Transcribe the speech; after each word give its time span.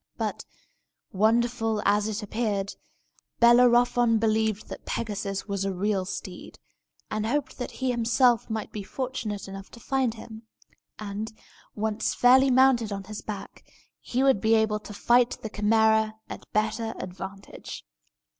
But, 0.17 0.45
wonderful 1.13 1.79
as 1.85 2.07
it 2.07 2.23
appeared, 2.23 2.73
Bellerophon 3.39 4.17
believed 4.17 4.65
that 4.69 4.83
Pegasus 4.87 5.47
was 5.47 5.63
a 5.63 5.71
real 5.71 6.05
steed, 6.05 6.57
and 7.11 7.23
hoped 7.27 7.59
that 7.59 7.69
he 7.69 7.91
himself 7.91 8.49
might 8.49 8.71
be 8.71 8.81
fortunate 8.81 9.47
enough 9.47 9.69
to 9.69 9.79
find 9.79 10.15
him; 10.15 10.47
and, 10.97 11.31
once 11.75 12.15
fairly 12.15 12.49
mounted 12.49 12.91
on 12.91 13.03
his 13.03 13.21
back, 13.21 13.63
he 13.99 14.23
would 14.23 14.41
be 14.41 14.55
able 14.55 14.79
to 14.79 14.93
fight 14.95 15.37
the 15.43 15.51
Chimæra 15.51 16.15
at 16.31 16.51
better 16.51 16.95
advantage. 16.97 17.85